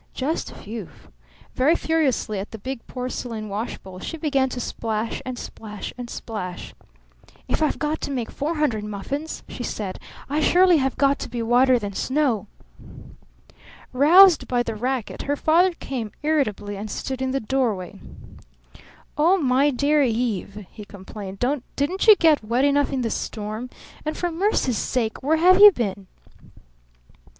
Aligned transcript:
Just 0.15 0.49
"Whew!" 0.49 0.89
Very 1.53 1.75
furiously 1.75 2.39
at 2.39 2.49
the 2.49 2.57
big 2.57 2.87
porcelain 2.87 3.49
washbowl 3.49 3.99
she 3.99 4.17
began 4.17 4.49
to 4.49 4.59
splash 4.59 5.21
and 5.27 5.37
splash 5.37 5.93
and 5.95 6.09
splash. 6.09 6.73
"If 7.47 7.61
I've 7.61 7.77
got 7.77 8.01
to 8.01 8.09
make 8.09 8.31
four 8.31 8.55
hundred 8.55 8.83
muffins," 8.83 9.43
she 9.47 9.61
said, 9.61 9.99
"I 10.27 10.39
surely 10.41 10.77
have 10.77 10.97
got 10.97 11.19
to 11.19 11.29
be 11.29 11.43
whiter 11.43 11.77
than 11.77 11.93
snow!" 11.93 12.47
Roused 13.93 14.47
by 14.47 14.63
the 14.63 14.73
racket, 14.73 15.21
her 15.21 15.35
father 15.35 15.73
came 15.73 16.11
irritably 16.23 16.77
and 16.77 16.89
stood 16.89 17.21
in 17.21 17.29
the 17.29 17.39
doorway. 17.39 17.99
"Oh, 19.19 19.37
my 19.37 19.69
dear 19.69 20.01
Eve!" 20.01 20.65
he 20.71 20.83
complained, 20.83 21.37
"didn't 21.75 22.07
you 22.07 22.15
get 22.15 22.43
wet 22.43 22.65
enough 22.65 22.91
in 22.91 23.01
the 23.01 23.11
storm? 23.11 23.69
And 24.03 24.17
for 24.17 24.31
mercy's 24.31 24.79
sake 24.79 25.21
where 25.21 25.37
have 25.37 25.59
you 25.59 25.71
been?" 25.71 26.07